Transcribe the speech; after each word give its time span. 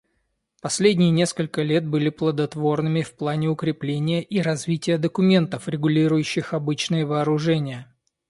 Последние 0.63 1.11
несколько 1.11 1.61
лет 1.61 1.85
были 1.87 2.09
плодотворными 2.09 3.03
в 3.03 3.13
плане 3.13 3.49
укрепления 3.49 4.23
и 4.23 4.41
развития 4.41 4.97
документов, 4.97 5.67
регулирующих 5.67 6.55
обычные 6.55 7.05
вооружения. 7.05 7.93